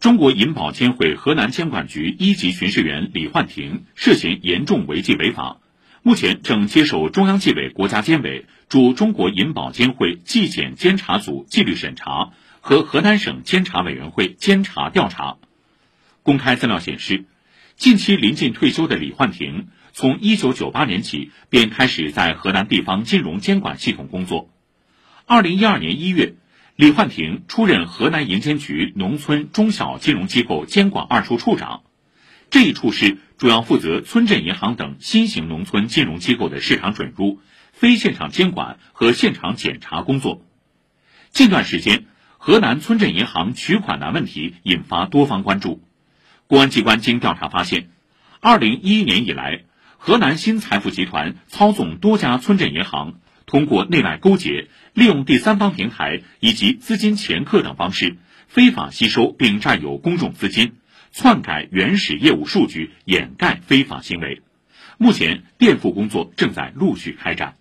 [0.00, 5.58] 中国银保监会河南监管局一级巡视员李焕廷涉嫌严重违纪违法，
[6.02, 12.30] 目前正接受中央纪委国家监委驻中国银保监会纪检监察组纪律审查
[12.62, 15.36] 和河南省监察委员会监察调查。
[16.22, 17.26] 公开资料显示，
[17.76, 24.48] 近期临近退休的李焕廷，从1998年起便开始在河南地方金融监管系统工作。
[25.26, 26.36] 2012年1月，
[26.80, 31.82] 李焕廷出任河南银监局农村中小金融机构监管二处处长，
[32.48, 37.38] 这一处室主要负责村镇银行等新型农村金融机构的市场准入、
[37.74, 40.42] 非现场监管和现场检查工作。
[41.32, 42.06] 近段时间，
[42.38, 45.82] 河南村镇银行取款难问题引发多方关注。
[46.46, 47.90] 公安机关经调查发现，
[48.40, 49.64] 二零一一年以来，
[49.98, 60.74] 河南新财富集团操纵多家村镇银行，通过内外勾结、利用第三方平台以及资金掮客等方式，非法吸收并占有公众资金，
[61.10, 64.42] 篡改原始业务数据，掩盖非法行为。
[64.98, 67.56] 目前，垫付工作正在陆续开展。